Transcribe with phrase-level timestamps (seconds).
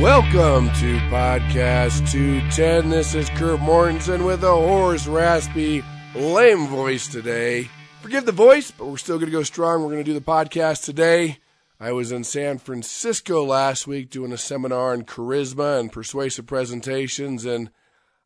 [0.00, 2.88] Welcome to Podcast 210.
[2.88, 5.84] This is Kurt Mortensen with a hoarse, raspy,
[6.14, 7.68] lame voice today.
[8.00, 9.82] Forgive the voice, but we're still going to go strong.
[9.82, 11.36] We're going to do the podcast today.
[11.78, 17.44] I was in San Francisco last week doing a seminar on charisma and persuasive presentations,
[17.44, 17.70] and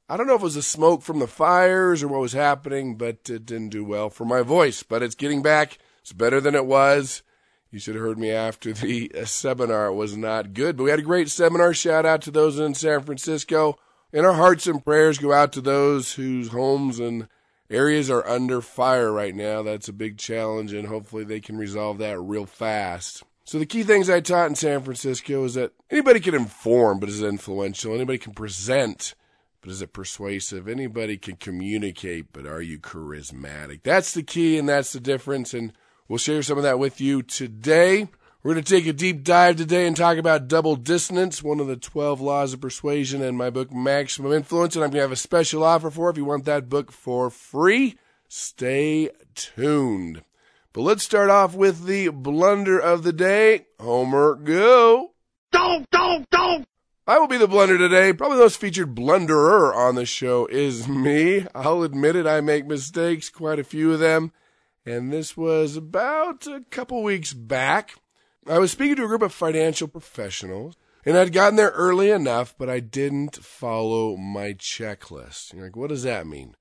[0.08, 2.96] I don't know if it was the smoke from the fires or what was happening,
[2.96, 4.84] but it didn't do well for my voice.
[4.84, 5.78] But it's getting back.
[6.02, 7.24] It's better than it was.
[7.74, 9.86] You should have heard me after the uh, seminar.
[9.86, 11.74] It was not good, but we had a great seminar.
[11.74, 13.76] Shout out to those in San Francisco.
[14.12, 17.26] And our hearts and prayers go out to those whose homes and
[17.68, 19.64] areas are under fire right now.
[19.64, 23.24] That's a big challenge, and hopefully they can resolve that real fast.
[23.42, 27.08] So the key things I taught in San Francisco is that anybody can inform, but
[27.08, 27.92] is influential.
[27.92, 29.16] Anybody can present,
[29.60, 30.68] but is it persuasive?
[30.68, 33.82] Anybody can communicate, but are you charismatic?
[33.82, 35.52] That's the key, and that's the difference.
[35.52, 35.72] And
[36.06, 38.08] We'll share some of that with you today.
[38.42, 41.66] We're going to take a deep dive today and talk about double dissonance, one of
[41.66, 44.76] the 12 laws of persuasion in my book, Maximum Influence.
[44.76, 47.30] And I'm going to have a special offer for if you want that book for
[47.30, 47.96] free.
[48.28, 50.22] Stay tuned.
[50.74, 53.64] But let's start off with the blunder of the day.
[53.80, 55.12] Homer, go.
[55.52, 56.68] Don't, don't, don't.
[57.06, 58.12] I will be the blunder today.
[58.12, 61.46] Probably the most featured blunderer on the show is me.
[61.54, 64.32] I'll admit it, I make mistakes, quite a few of them
[64.86, 67.96] and this was about a couple weeks back.
[68.46, 72.54] I was speaking to a group of financial professionals, and I'd gotten there early enough,
[72.58, 75.54] but I didn't follow my checklist.
[75.54, 76.54] You're like, what does that mean?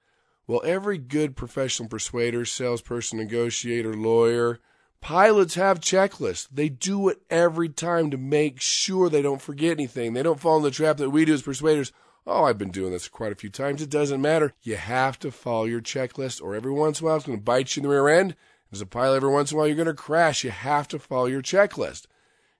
[0.47, 4.59] Well, every good professional persuader, salesperson, negotiator, lawyer,
[4.99, 6.47] pilots have checklists.
[6.51, 10.13] They do it every time to make sure they don't forget anything.
[10.13, 11.91] They don't fall in the trap that we do as persuaders.
[12.25, 13.81] Oh, I've been doing this quite a few times.
[13.81, 14.53] It doesn't matter.
[14.61, 17.43] You have to follow your checklist, or every once in a while it's going to
[17.43, 18.35] bite you in the rear end.
[18.71, 20.43] As a pilot, every once in a while you're going to crash.
[20.43, 22.07] You have to follow your checklist.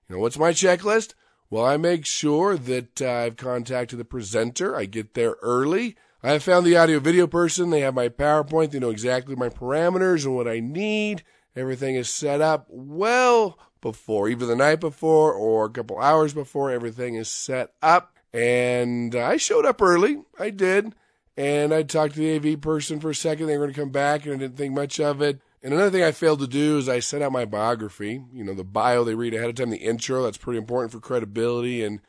[0.08, 1.14] You know, what's my checklist?
[1.50, 4.76] Well, I make sure that uh, I've contacted the presenter.
[4.76, 5.96] I get there early.
[6.22, 7.70] I have found the audio video person.
[7.70, 8.70] They have my PowerPoint.
[8.70, 11.22] They know exactly my parameters and what I need.
[11.56, 16.70] Everything is set up well before, either the night before or a couple hours before.
[16.70, 18.13] Everything is set up.
[18.34, 20.22] And I showed up early.
[20.38, 20.92] I did.
[21.36, 23.46] And I talked to the AV person for a second.
[23.46, 25.40] They were going to come back, and I didn't think much of it.
[25.62, 28.22] And another thing I failed to do is I sent out my biography.
[28.32, 30.24] You know, the bio they read ahead of time, the intro.
[30.24, 31.82] That's pretty important for credibility.
[31.82, 32.00] And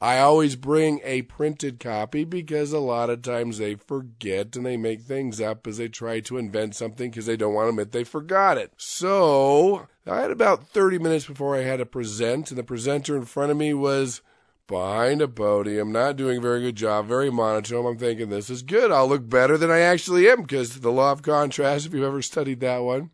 [0.00, 4.76] I always bring a printed copy because a lot of times they forget and they
[4.76, 7.92] make things up as they try to invent something because they don't want to admit
[7.92, 8.72] they forgot it.
[8.76, 13.24] So I had about 30 minutes before I had to present, and the presenter in
[13.24, 14.20] front of me was
[14.66, 17.86] behind a podium, not doing a very good job, very monotone.
[17.86, 18.90] I'm thinking this is good.
[18.90, 22.22] I'll look better than I actually am because the law of contrast, if you've ever
[22.22, 23.10] studied that one.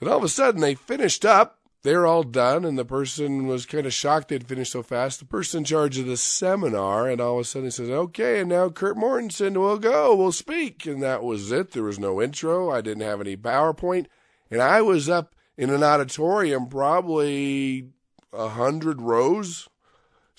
[0.00, 1.56] And all of a sudden they finished up.
[1.82, 5.20] They're all done, and the person was kind of shocked they'd finished so fast.
[5.20, 8.40] The person in charge of the seminar, and all of a sudden he says, Okay,
[8.40, 10.86] and now Kurt Mortensen will go, we'll speak.
[10.86, 11.70] And that was it.
[11.70, 12.68] There was no intro.
[12.68, 14.06] I didn't have any PowerPoint.
[14.50, 17.90] And I was up in an auditorium, probably
[18.32, 19.68] a hundred rows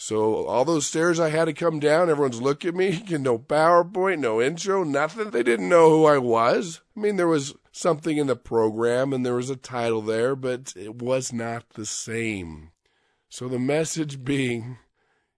[0.01, 4.19] so all those stairs I had to come down, everyone's looking at me, no PowerPoint,
[4.19, 5.31] no intro, nothing.
[5.31, 6.79] They didn't know who I was.
[6.95, 10.71] I mean, there was something in the program and there was a title there, but
[10.77, 12.71] it was not the same.
[13.27, 14.77] So the message being,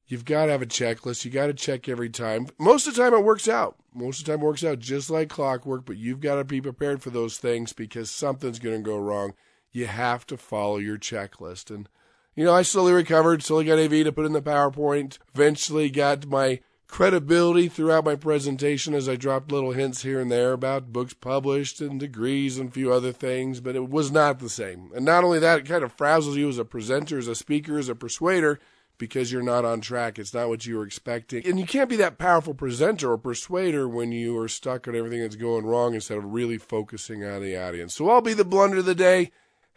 [0.05, 1.25] you've got to have a checklist.
[1.25, 2.45] You got to check every time.
[2.59, 3.77] Most of the time it works out.
[3.95, 6.61] Most of the time it works out just like clockwork, but you've got to be
[6.61, 9.33] prepared for those things because something's going to go wrong.
[9.71, 11.71] You have to follow your checklist.
[11.71, 11.89] And
[12.35, 16.25] you know, I slowly recovered, slowly got AV to put in the PowerPoint, eventually got
[16.27, 21.13] my credibility throughout my presentation as I dropped little hints here and there about books
[21.13, 24.91] published and degrees and a few other things, but it was not the same.
[24.93, 27.79] And not only that, it kind of frazzles you as a presenter, as a speaker,
[27.79, 28.59] as a persuader,
[28.97, 30.19] because you're not on track.
[30.19, 31.45] It's not what you were expecting.
[31.45, 35.21] And you can't be that powerful presenter or persuader when you are stuck on everything
[35.21, 37.95] that's going wrong instead of really focusing on the audience.
[37.95, 39.31] So I'll be the blunder of the day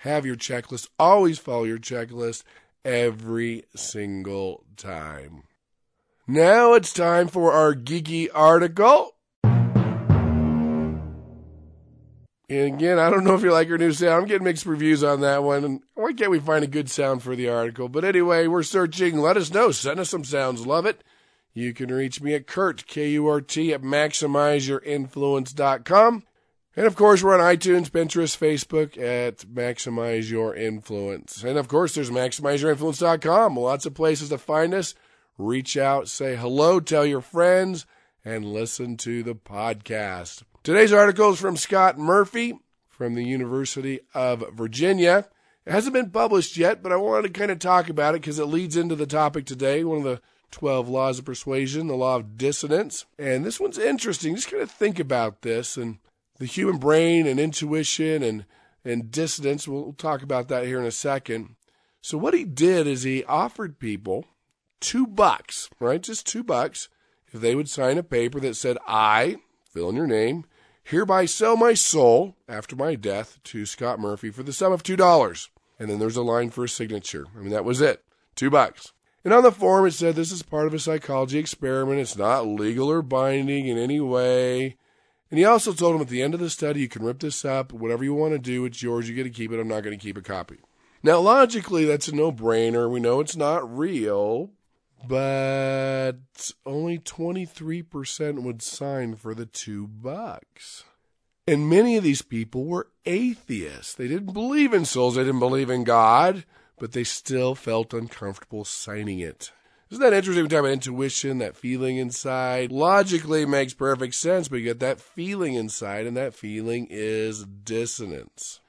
[0.04, 0.88] have your checklist.
[0.98, 2.42] Always follow your checklist
[2.84, 5.44] every single time.
[6.26, 9.12] Now it's time for our geeky article.
[12.50, 14.14] And again, I don't know if you like our new sound.
[14.14, 15.64] I'm getting mixed reviews on that one.
[15.64, 17.88] And why can't we find a good sound for the article?
[17.88, 19.18] But anyway, we're searching.
[19.18, 19.70] Let us know.
[19.70, 20.66] Send us some sounds.
[20.66, 21.02] Love it.
[21.54, 26.24] You can reach me at Kurt, K-U-R-T, at MaximizeYourInfluence.com.
[26.76, 31.44] And of course, we're on iTunes, Pinterest, Facebook at Maximize Your Influence.
[31.44, 33.56] And of course, there's MaximizeYourInfluence.com.
[33.56, 34.94] Lots of places to find us.
[35.38, 37.86] Reach out, say hello, tell your friends,
[38.24, 40.42] and listen to the podcast.
[40.62, 45.28] Today's article is from Scott Murphy from the University of Virginia.
[45.66, 48.38] It hasn't been published yet, but I wanted to kind of talk about it because
[48.38, 52.16] it leads into the topic today, one of the 12 laws of persuasion, the law
[52.16, 53.06] of dissonance.
[53.18, 54.36] And this one's interesting.
[54.36, 55.98] Just kind of think about this and
[56.38, 58.44] the human brain and intuition and,
[58.84, 59.68] and dissonance.
[59.68, 61.56] We'll, talk about that here in a second.
[62.00, 64.26] So what he did is he offered people
[64.80, 66.02] two bucks, right?
[66.02, 66.88] Just two bucks
[67.32, 69.38] if they would sign a paper that said, I,
[69.70, 70.44] fill in your name,
[70.84, 75.48] hereby sell my soul after my death to Scott Murphy for the sum of $2.
[75.78, 77.26] And then there's a line for a signature.
[77.36, 78.04] I mean, that was it.
[78.36, 78.92] Two bucks.
[79.24, 81.98] And on the form, it said this is part of a psychology experiment.
[81.98, 84.76] It's not legal or binding in any way.
[85.34, 87.44] And he also told him at the end of the study, you can rip this
[87.44, 89.08] up, whatever you want to do, it's yours.
[89.08, 89.58] You get to keep it.
[89.58, 90.60] I'm not going to keep a copy.
[91.02, 92.88] Now, logically, that's a no brainer.
[92.88, 94.52] We know it's not real,
[95.04, 96.12] but
[96.64, 100.84] only 23% would sign for the two bucks.
[101.48, 103.92] And many of these people were atheists.
[103.92, 106.44] They didn't believe in souls, they didn't believe in God,
[106.78, 109.50] but they still felt uncomfortable signing it.
[109.90, 110.44] Isn't that interesting?
[110.44, 112.72] We talk about intuition, that feeling inside.
[112.72, 118.60] Logically makes perfect sense, but you get that feeling inside, and that feeling is dissonance.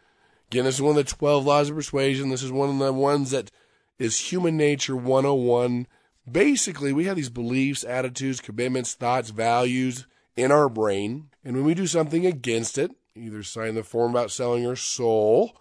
[0.51, 2.29] Again, this is one of the 12 laws of persuasion.
[2.29, 3.50] This is one of the ones that
[3.97, 5.88] is human nature 101.
[6.29, 11.29] Basically, we have these beliefs, attitudes, commitments, thoughts, values in our brain.
[11.44, 15.57] And when we do something against it, either sign the form about selling our soul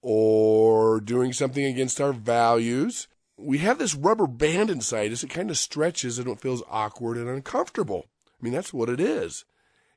[0.00, 3.08] or doing something against our values,
[3.42, 5.22] we have this rubber band inside us.
[5.22, 8.06] It kind of stretches and it feels awkward and uncomfortable.
[8.26, 9.44] I mean, that's what it is.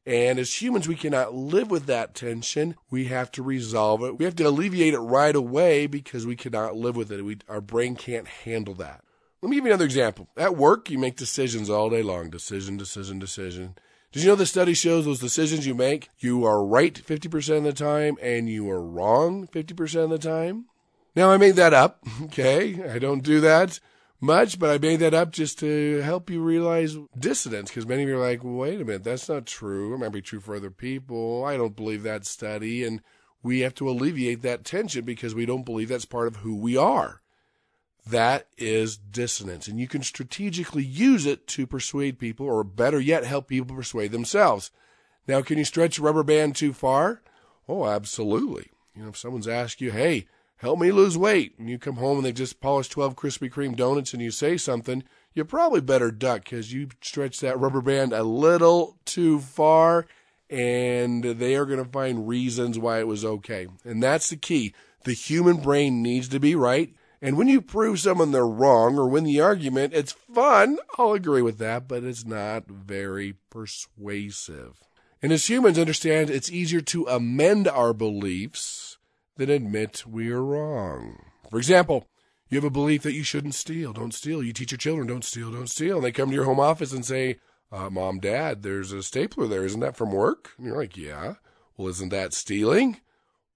[0.06, 2.76] And as humans, we cannot live with that tension.
[2.92, 4.20] We have to resolve it.
[4.20, 7.24] We have to alleviate it right away because we cannot live with it.
[7.24, 9.04] We, our brain can't handle that.
[9.42, 10.28] Let me give you another example.
[10.38, 12.30] At work, you make decisions all day long.
[12.30, 13.76] Decision, decision, decision.
[14.12, 17.64] Did you know the study shows those decisions you make, you are right 50% of
[17.64, 20.68] the time and you are wrong 50% of the time?
[21.16, 22.90] Now, I made that up, okay?
[22.90, 23.80] I don't do that
[24.20, 28.10] much, but I made that up just to help you realize dissonance because many of
[28.10, 29.94] you are like, wait a minute, that's not true.
[29.94, 31.46] It might be true for other people.
[31.46, 32.84] I don't believe that study.
[32.84, 33.02] And
[33.44, 36.76] we have to alleviate that tension because we don't believe that's part of who we
[36.76, 37.22] are.
[38.08, 39.68] That is dissonance.
[39.68, 44.12] And you can strategically use it to persuade people, or better yet, help people persuade
[44.12, 44.70] themselves.
[45.28, 47.22] Now, can you stretch a rubber band too far?
[47.68, 48.72] Oh, absolutely.
[48.96, 51.56] You know, if someone's asked you, hey, help me lose weight.
[51.58, 54.58] And you come home and they just polished 12 Krispy Kreme donuts and you say
[54.58, 55.04] something,
[55.34, 60.08] you probably better duck because you stretched that rubber band a little too far
[60.50, 63.68] and they are going to find reasons why it was okay.
[63.84, 64.74] And that's the key.
[65.04, 66.94] The human brain needs to be right.
[67.22, 70.78] And when you prove someone they're wrong or win the argument, it's fun.
[70.98, 74.84] I'll agree with that, but it's not very persuasive.
[75.22, 78.95] And as humans understand, it's easier to amend our beliefs
[79.38, 81.20] than admit we are wrong.
[81.50, 82.08] For example,
[82.50, 83.94] you have a belief that you shouldn't steal.
[83.94, 84.44] Don't steal.
[84.44, 85.98] You teach your children, don't steal, don't steal.
[85.98, 87.40] And they come to your home office and say,
[87.72, 89.66] uh, Mom, Dad, there's a stapler there.
[89.66, 90.52] Isn't that from work?
[90.58, 91.36] And you're like, Yeah.
[91.78, 93.02] Well, isn't that stealing?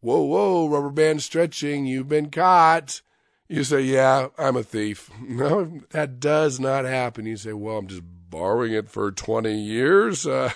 [0.01, 1.86] Whoa, whoa, rubber band stretching.
[1.86, 3.01] You've been caught.
[3.48, 5.10] You say, Yeah, I'm a thief.
[5.22, 7.25] No, that does not happen.
[7.25, 10.25] You say, Well, I'm just borrowing it for 20 years.
[10.27, 10.51] Uh,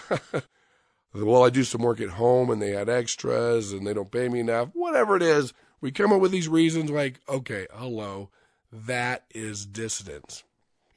[1.13, 4.29] well, I do some work at home and they had extras and they don't pay
[4.29, 4.69] me enough.
[4.73, 8.29] Whatever it is, we come up with these reasons like, okay, hello,
[8.71, 10.43] that is dissonance.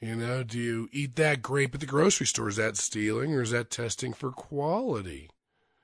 [0.01, 2.49] You know, do you eat that grape at the grocery store?
[2.49, 5.31] Is that stealing or is that testing for quality?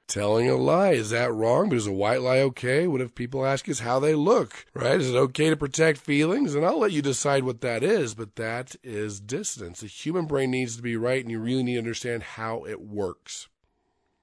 [0.09, 1.69] Telling a lie, is that wrong?
[1.69, 2.87] But is a white lie okay?
[2.87, 5.01] What if people ask us how they look, right?
[5.01, 6.55] Is it okay to protect feelings?
[6.55, 9.81] And I'll let you decide what that is, but that is dissonance.
[9.81, 12.83] The human brain needs to be right and you really need to understand how it
[12.83, 13.49] works.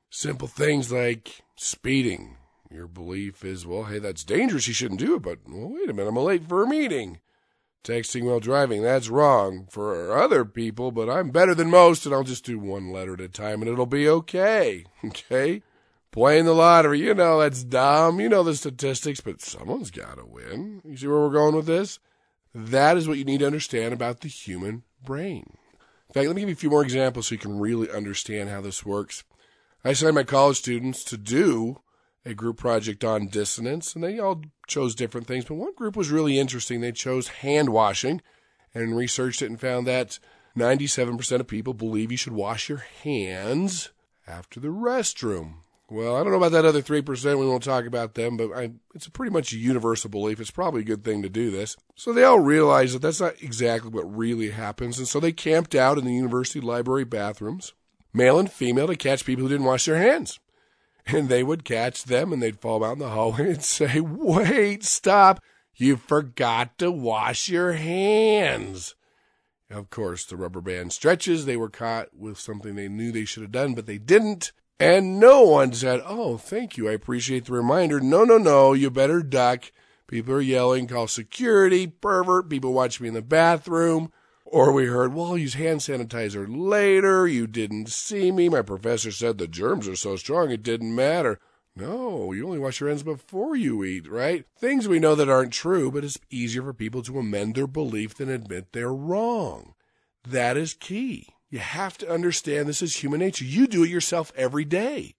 [0.09, 2.37] Simple things like speeding.
[2.71, 4.67] Your belief is, well, hey, that's dangerous.
[4.67, 5.21] You shouldn't do it.
[5.21, 6.09] But, well, wait a minute.
[6.09, 7.19] I'm late for a meeting.
[7.83, 8.81] Texting while driving.
[8.81, 12.91] That's wrong for other people, but I'm better than most, and I'll just do one
[12.91, 14.85] letter at a time, and it'll be okay.
[15.05, 15.63] Okay?
[16.11, 16.99] Playing the lottery.
[16.99, 18.19] You know that's dumb.
[18.19, 20.81] You know the statistics, but someone's got to win.
[20.83, 21.99] You see where we're going with this?
[22.53, 25.57] That is what you need to understand about the human brain.
[26.09, 28.49] In fact, let me give you a few more examples so you can really understand
[28.49, 29.23] how this works.
[29.83, 31.81] I assign my college students to do
[32.25, 35.45] a group project on dissonance, and they all chose different things.
[35.45, 36.81] But one group was really interesting.
[36.81, 38.21] They chose hand washing
[38.73, 40.19] and researched it and found that
[40.57, 43.89] 97% of people believe you should wash your hands
[44.27, 45.55] after the restroom.
[45.91, 47.39] Well, I don't know about that other 3%.
[47.39, 50.39] We won't talk about them, but I, it's a pretty much a universal belief.
[50.39, 51.75] It's probably a good thing to do this.
[51.95, 54.99] So they all realized that that's not exactly what really happens.
[54.99, 57.73] And so they camped out in the university library bathrooms,
[58.13, 60.39] male and female, to catch people who didn't wash their hands.
[61.05, 65.41] And they would catch them and they'd fall in the hallway and say, wait, stop.
[65.75, 68.95] You forgot to wash your hands.
[69.71, 71.45] Of course, the rubber band stretches.
[71.45, 74.51] They were caught with something they knew they should have done, but they didn't.
[74.79, 76.89] And no one said, Oh, thank you.
[76.89, 77.99] I appreciate the reminder.
[77.99, 78.73] No, no, no.
[78.73, 79.71] You better duck.
[80.07, 82.49] People are yelling, call security, pervert.
[82.49, 84.11] People watch me in the bathroom.
[84.51, 87.27] Or we heard, well, I'll use hand sanitizer later.
[87.27, 88.49] You didn't see me.
[88.49, 91.39] My professor said the germs are so strong it didn't matter.
[91.75, 94.45] No, you only wash your hands before you eat, right?
[94.57, 98.15] Things we know that aren't true, but it's easier for people to amend their belief
[98.15, 99.75] than admit they're wrong.
[100.27, 101.27] That is key.
[101.51, 103.45] You have to understand this is human nature.
[103.45, 105.13] You do it yourself every day.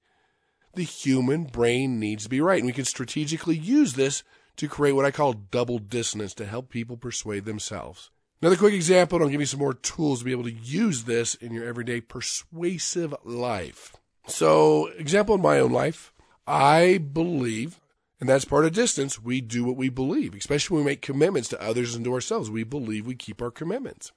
[0.74, 4.24] The human brain needs to be right, and we can strategically use this
[4.56, 8.10] to create what I call double dissonance to help people persuade themselves.
[8.42, 11.04] Another quick example, and I'll give you some more tools to be able to use
[11.04, 13.96] this in your everyday persuasive life.
[14.26, 16.14] So, example in my own life,
[16.46, 17.80] I believe,
[18.18, 21.50] and that's part of dissonance, we do what we believe, especially when we make commitments
[21.50, 22.50] to others and to ourselves.
[22.50, 24.12] We believe we keep our commitments.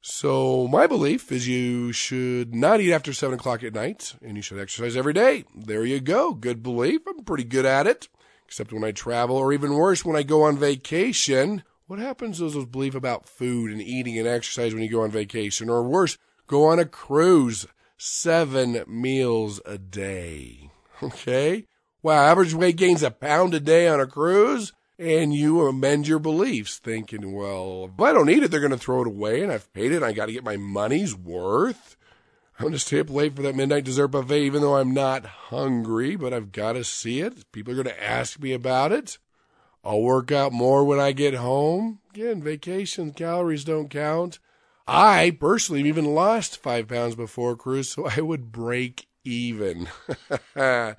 [0.00, 4.42] So my belief is you should not eat after seven o'clock at night, and you
[4.42, 5.44] should exercise every day.
[5.54, 6.34] There you go.
[6.34, 7.02] Good belief.
[7.06, 8.08] I'm pretty good at it,
[8.44, 11.62] except when I travel, or even worse, when I go on vacation.
[11.88, 15.10] What happens is those belief about food and eating and exercise when you go on
[15.10, 17.66] vacation, or worse, go on a cruise,
[17.96, 20.70] seven meals a day.
[21.02, 21.64] Okay.
[22.02, 26.18] Wow, average weight gains a pound a day on a cruise and you amend your
[26.18, 29.50] beliefs, thinking, well, if I don't need it, they're going to throw it away, and
[29.50, 31.96] I've paid it, and I got to get my money's worth.
[32.58, 35.24] I'm going to stay up late for that midnight dessert buffet, even though I'm not
[35.24, 37.50] hungry, but I've got to see it.
[37.52, 39.16] People are going to ask me about it.
[39.88, 42.00] I'll work out more when I get home.
[42.10, 44.38] Again, vacation calories don't count.
[44.86, 49.88] I personally even lost five pounds before cruise, so I would break even.
[50.54, 50.96] so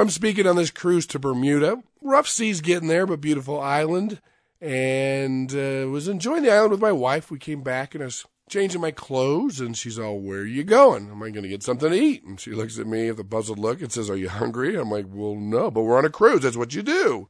[0.00, 4.20] I'm speaking on this cruise to Bermuda rough seas getting there, but beautiful island.
[4.60, 7.32] And uh, was enjoying the island with my wife.
[7.32, 10.62] We came back and I was changing my clothes, and she's all, "Where are you
[10.62, 11.10] going?
[11.10, 13.24] Am I going to get something to eat?" And she looks at me with a
[13.24, 16.10] puzzled look and says, "Are you hungry?" I'm like, "Well, no, but we're on a
[16.10, 16.42] cruise.
[16.42, 17.28] That's what you do."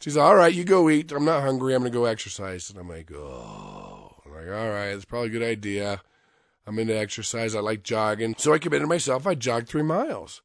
[0.00, 0.54] She's all right.
[0.54, 1.10] You go eat.
[1.12, 1.74] I'm not hungry.
[1.74, 2.70] I'm going to go exercise.
[2.70, 6.02] And I'm like, "Oh." I'm like, "All right, that's probably a good idea."
[6.66, 7.54] I'm into exercise.
[7.54, 9.26] I like jogging, so I committed myself.
[9.26, 10.42] I jogged three miles.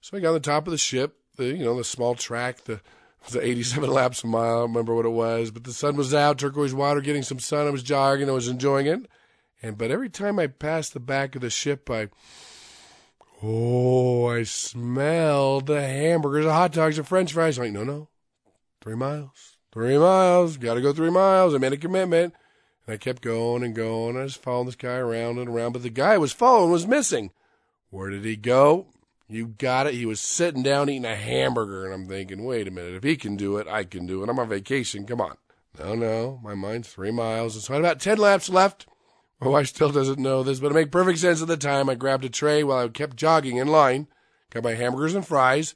[0.00, 2.64] So I got on the top of the ship, the you know the small track,
[2.64, 2.80] the
[3.24, 4.42] was 87 laps a mile.
[4.42, 7.38] I don't remember what it was, but the sun was out, turquoise water, getting some
[7.38, 7.66] sun.
[7.66, 8.28] I was jogging.
[8.28, 9.06] I was enjoying it.
[9.62, 12.08] And but every time I passed the back of the ship, I
[13.42, 17.58] oh, I smelled the hamburgers, the hot dogs, the French fries.
[17.58, 18.08] I'm like, no, no,
[18.84, 20.58] three miles, three miles.
[20.58, 21.54] Got to go three miles.
[21.54, 22.34] I made a commitment,
[22.86, 24.16] and I kept going and going.
[24.16, 26.86] I was following this guy around and around, but the guy I was following was
[26.86, 27.32] missing.
[27.88, 28.86] Where did he go?
[29.26, 29.94] You got it.
[29.94, 33.16] He was sitting down eating a hamburger, and I'm thinking, wait a minute, if he
[33.16, 34.28] can do it, I can do it.
[34.28, 35.06] I'm on vacation.
[35.06, 35.38] Come on.
[35.78, 37.54] No, no, my mind's three miles.
[37.54, 38.86] And so I had about 10 laps left.
[39.40, 41.88] My wife still doesn't know this, but it made perfect sense at the time.
[41.88, 44.08] I grabbed a tray while I kept jogging in line,
[44.50, 45.74] got my hamburgers and fries,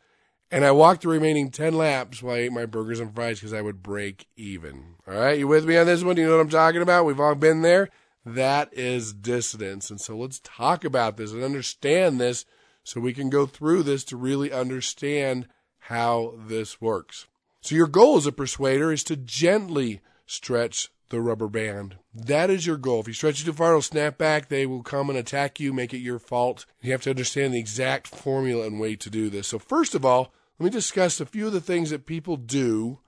[0.51, 3.53] and I walked the remaining 10 laps while I ate my burgers and fries because
[3.53, 4.97] I would break even.
[5.07, 6.17] All right, you with me on this one?
[6.17, 7.05] You know what I'm talking about?
[7.05, 7.91] We've all been there.
[8.25, 9.91] That is dissonance.
[9.91, 12.45] And so let's talk about this and understand this
[12.85, 15.47] so we can go through this to really understand
[15.81, 17.27] how this works.
[17.61, 21.97] So your goal as a persuader is to gently stretch the rubber band.
[22.15, 23.01] That is your goal.
[23.01, 24.49] If you stretch it too far, it'll snap back.
[24.49, 26.67] They will come and attack you, make it your fault.
[26.83, 29.49] You have to understand the exact formula and way to do this.
[29.49, 32.99] So first of all, let me discuss a few of the things that people do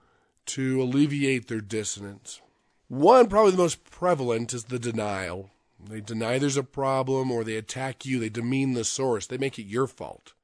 [0.46, 2.40] to alleviate their dissonance.
[2.88, 5.50] One, probably the most prevalent, is the denial.
[5.82, 8.18] They deny there's a problem or they attack you.
[8.18, 9.26] They demean the source.
[9.26, 10.34] They make it your fault.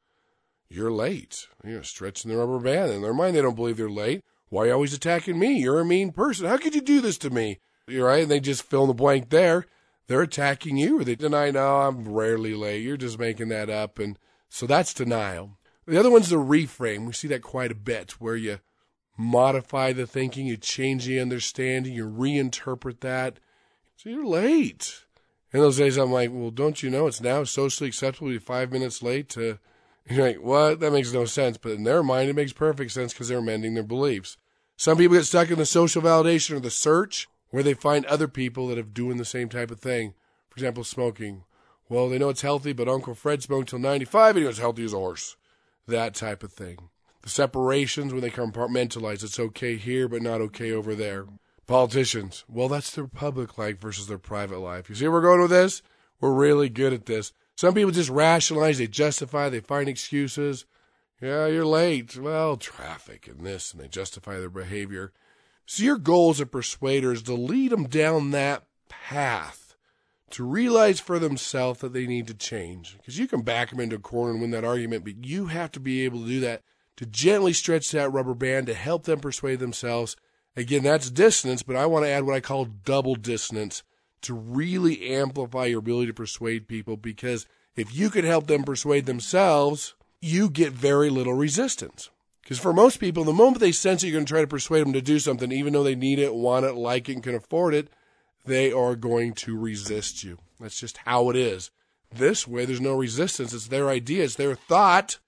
[0.68, 1.46] You're late.
[1.64, 2.92] You're stretching the rubber band.
[2.92, 4.22] In their mind, they don't believe they're late.
[4.48, 5.58] Why are you always attacking me?
[5.58, 6.46] You're a mean person.
[6.46, 7.58] How could you do this to me?
[7.86, 8.22] You're right.
[8.22, 9.66] And they just fill in the blank there.
[10.08, 12.82] They're attacking you or they deny, no, I'm rarely late.
[12.82, 13.98] You're just making that up.
[13.98, 15.55] And so that's denial.
[15.86, 17.06] The other one's the reframe.
[17.06, 18.58] We see that quite a bit where you
[19.16, 23.38] modify the thinking, you change the understanding, you reinterpret that.
[23.96, 25.04] So you're late.
[25.52, 28.38] In those days, I'm like, well, don't you know it's now socially acceptable to be
[28.38, 29.58] five minutes late to
[30.08, 30.80] You're like, what?
[30.80, 31.56] That makes no sense.
[31.56, 34.36] But in their mind, it makes perfect sense because they're amending their beliefs.
[34.76, 38.28] Some people get stuck in the social validation or the search where they find other
[38.28, 40.14] people that have doing the same type of thing.
[40.50, 41.44] For example, smoking.
[41.88, 44.84] Well, they know it's healthy, but Uncle Fred smoked till 95 and he was healthy
[44.84, 45.36] as a horse.
[45.86, 46.90] That type of thing.
[47.22, 49.22] The separations when they compartmentalize.
[49.22, 51.26] It's okay here, but not okay over there.
[51.66, 52.44] Politicians.
[52.48, 54.88] Well, that's their public life versus their private life.
[54.88, 55.82] You see where we're going with this?
[56.20, 57.32] We're really good at this.
[57.56, 60.66] Some people just rationalize, they justify, they find excuses.
[61.20, 62.16] Yeah, you're late.
[62.16, 65.12] Well, traffic and this, and they justify their behavior.
[65.64, 69.65] So your goal as a persuader is to lead them down that path
[70.30, 72.96] to realize for themselves that they need to change.
[72.98, 75.70] Because you can back them into a corner and win that argument, but you have
[75.72, 76.62] to be able to do that
[76.96, 80.16] to gently stretch that rubber band to help them persuade themselves.
[80.56, 83.82] Again, that's dissonance, but I want to add what I call double dissonance
[84.22, 89.06] to really amplify your ability to persuade people because if you can help them persuade
[89.06, 92.10] themselves, you get very little resistance.
[92.42, 94.82] Because for most people, the moment they sense that you're going to try to persuade
[94.82, 97.34] them to do something, even though they need it, want it, like it, and can
[97.34, 97.88] afford it,
[98.46, 100.38] they are going to resist you.
[100.58, 101.70] That's just how it is.
[102.14, 103.52] This way, there's no resistance.
[103.52, 105.18] It's their idea, it's their thought.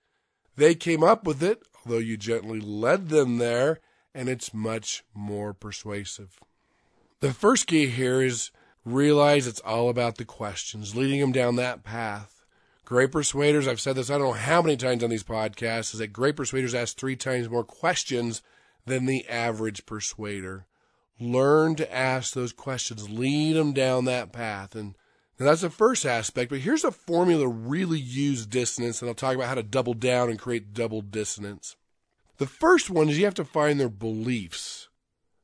[0.56, 3.80] They came up with it, although you gently led them there,
[4.14, 6.38] and it's much more persuasive.
[7.20, 8.50] The first key here is
[8.84, 12.44] realize it's all about the questions, leading them down that path.
[12.84, 15.98] Great persuaders, I've said this I don't know how many times on these podcasts, is
[15.98, 18.40] that great persuaders ask three times more questions
[18.87, 20.67] than the average persuader.
[21.20, 24.75] Learn to ask those questions, lead them down that path.
[24.75, 24.94] And
[25.37, 29.48] that's the first aspect, but here's a formula really use dissonance, and I'll talk about
[29.48, 31.76] how to double down and create double dissonance.
[32.38, 34.88] The first one is you have to find their beliefs,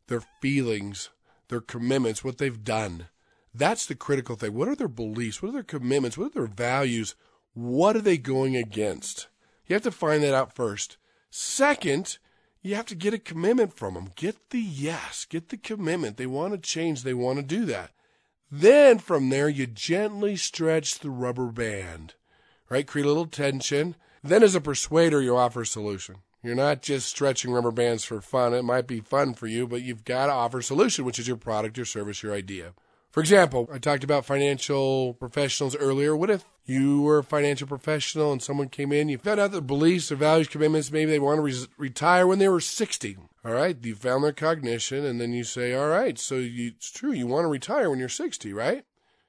[0.08, 1.10] their feelings,
[1.48, 3.08] their commitments, what they've done.
[3.54, 4.54] That's the critical thing.
[4.54, 5.40] What are their beliefs?
[5.40, 6.18] What are their commitments?
[6.18, 7.14] What are their values?
[7.52, 9.28] What are they going against?
[9.66, 10.96] You have to find that out first.
[11.30, 12.18] Second,
[12.64, 14.10] you have to get a commitment from them.
[14.16, 16.16] Get the yes, get the commitment.
[16.16, 17.90] They want to change, they want to do that.
[18.50, 22.14] Then from there, you gently stretch the rubber band,
[22.70, 22.86] right?
[22.86, 23.96] Create a little tension.
[24.22, 26.16] Then, as a persuader, you offer a solution.
[26.42, 28.54] You're not just stretching rubber bands for fun.
[28.54, 31.28] It might be fun for you, but you've got to offer a solution, which is
[31.28, 32.72] your product, your service, your idea.
[33.10, 36.16] For example, I talked about financial professionals earlier.
[36.16, 39.60] What if you were a financial professional and someone came in, you found out their
[39.60, 43.18] beliefs, their values, commitments, maybe they want to re- retire when they were 60.
[43.44, 46.90] All right, you found their cognition, and then you say, all right, so you, it's
[46.90, 48.86] true, you want to retire when you're 60, right?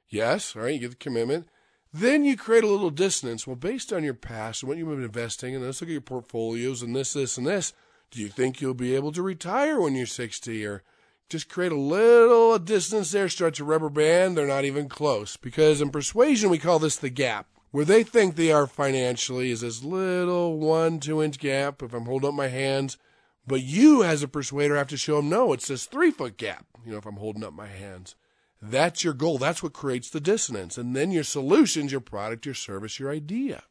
[0.08, 1.48] Yes, all right, you get the commitment.
[1.92, 3.46] Then you create a little dissonance.
[3.46, 6.02] Well, based on your past and what you've been investing, and let's look at your
[6.02, 7.74] portfolios and this, this, and this,
[8.12, 10.84] do you think you'll be able to retire when you're 60 or
[11.30, 14.38] just create a little dissonance there, stretch a rubber band.
[14.38, 15.38] They're not even close.
[15.38, 17.48] Because in persuasion, we call this the gap.
[17.72, 22.06] Where they think they are financially is this little one, two inch gap if I'm
[22.06, 22.98] holding up my hands.
[23.46, 26.66] But you, as a persuader, have to show them no, it's this three foot gap,
[26.86, 28.16] you know, if I'm holding up my hands.
[28.62, 29.38] That's your goal.
[29.38, 30.78] That's what creates the dissonance.
[30.78, 33.64] And then your solutions, your product, your service, your idea.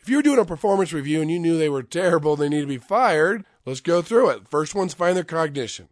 [0.00, 2.62] If you were doing a performance review and you knew they were terrible, they need
[2.62, 4.48] to be fired, let's go through it.
[4.48, 5.88] First one's find their cognition.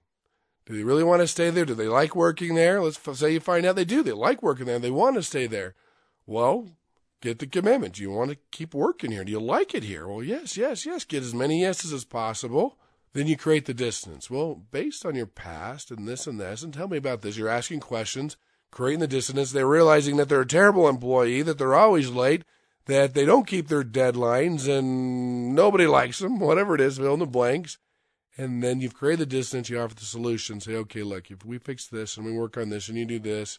[0.71, 1.65] Do they really want to stay there?
[1.65, 2.81] Do they like working there?
[2.81, 4.05] Let's say you find out they do.
[4.05, 4.79] They like working there.
[4.79, 5.75] They want to stay there.
[6.27, 6.69] Well,
[7.21, 7.95] get the commitment.
[7.95, 9.25] Do you want to keep working here?
[9.25, 10.07] Do you like it here?
[10.07, 11.05] Well, yes, yes, yes.
[11.05, 12.79] Get as many yeses as possible.
[13.15, 14.31] Then you create the dissonance.
[14.31, 17.37] Well, based on your past and this and this, and tell me about this.
[17.37, 18.37] You're asking questions,
[18.71, 19.51] creating the dissonance.
[19.51, 22.45] They're realizing that they're a terrible employee, that they're always late,
[22.87, 27.19] that they don't keep their deadlines, and nobody likes them, whatever it is, fill in
[27.19, 27.77] the blanks
[28.41, 31.59] and then you've created the dissonance, you offer the solution, say, okay, look, if we
[31.59, 33.59] fix this and we work on this and you do this,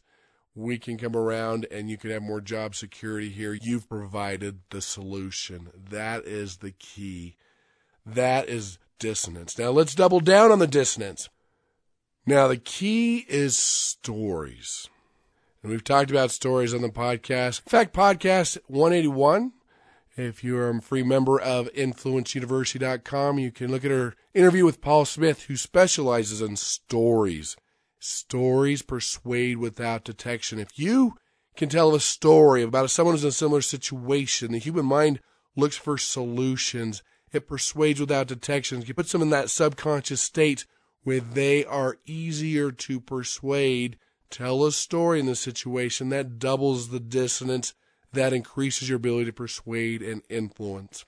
[0.56, 3.54] we can come around and you can have more job security here.
[3.54, 5.70] You've provided the solution.
[5.92, 7.36] That is the key.
[8.08, 9.56] That is dissonance.
[9.60, 11.30] Now let's double down on the dissonance.
[12.26, 14.90] Now the key is stories.
[15.62, 17.62] And we've talked about stories on the podcast.
[17.68, 19.52] In fact, podcast 181
[20.18, 25.06] if you're a free member of influenceuniversity.com, you can look at our interview with Paul
[25.06, 27.56] Smith, who specializes in stories.
[28.00, 30.60] Stories persuade without detection.
[30.60, 31.14] If you
[31.56, 35.20] can tell a story about someone who's in a similar situation, the human mind
[35.56, 37.04] looks for solutions.
[37.32, 38.82] It persuades without detection.
[38.82, 40.66] It puts them in that subconscious state
[41.04, 43.98] where they are easier to persuade.
[44.30, 47.74] Tell a story in the situation that doubles the dissonance
[48.14, 51.06] that increases your ability to persuade and influence.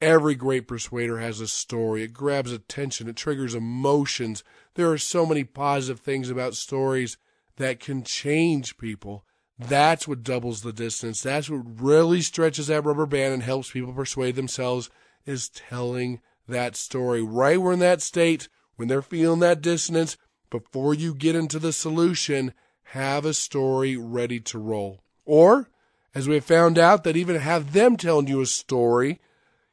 [0.00, 2.02] Every great persuader has a story.
[2.02, 3.08] It grabs attention.
[3.08, 4.44] It triggers emotions.
[4.74, 7.16] There are so many positive things about stories
[7.56, 9.24] that can change people.
[9.58, 11.22] That's what doubles the dissonance.
[11.22, 14.90] That's what really stretches that rubber band and helps people persuade themselves
[15.24, 17.22] is telling that story.
[17.22, 20.18] Right when that state, when they're feeling that dissonance,
[20.50, 22.52] before you get into the solution,
[22.90, 25.02] have a story ready to roll.
[25.24, 25.70] Or,
[26.16, 29.20] as we have found out, that even have them telling you a story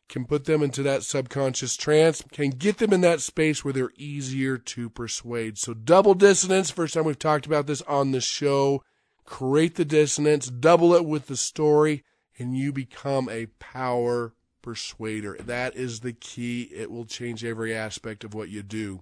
[0.10, 3.94] can put them into that subconscious trance, can get them in that space where they're
[3.96, 5.58] easier to persuade.
[5.58, 8.84] So double dissonance, first time we've talked about this on the show.
[9.24, 12.04] Create the dissonance, double it with the story,
[12.38, 15.38] and you become a power persuader.
[15.40, 16.64] That is the key.
[16.76, 19.02] It will change every aspect of what you do.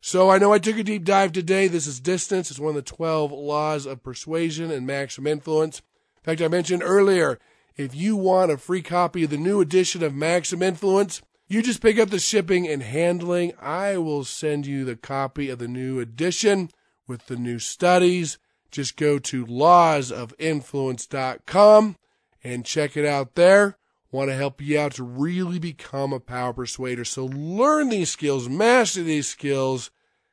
[0.00, 1.68] So I know I took a deep dive today.
[1.68, 2.50] This is dissonance.
[2.50, 5.80] It's one of the 12 laws of persuasion and maximum influence.
[6.24, 7.38] Fact, I mentioned earlier,
[7.76, 11.82] if you want a free copy of the new edition of Maximum Influence, you just
[11.82, 13.52] pick up the shipping and handling.
[13.60, 16.70] I will send you the copy of the new edition
[17.06, 18.38] with the new studies.
[18.70, 21.96] Just go to lawsofinfluence.com
[22.42, 23.76] and check it out there.
[24.10, 27.04] Want to help you out to really become a power persuader.
[27.04, 29.90] So learn these skills, master these skills,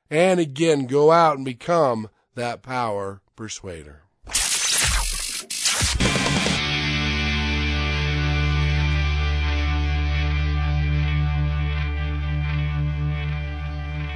[0.10, 4.04] and again, go out and become that power persuader.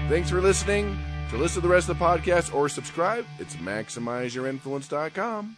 [0.07, 0.97] Thanks for listening.
[1.31, 5.57] To listen to the rest of the podcast or subscribe, it's MaximizeYourInfluence.com.